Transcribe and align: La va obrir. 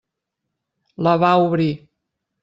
La 1.07 1.13
va 1.23 1.29
obrir. 1.43 1.69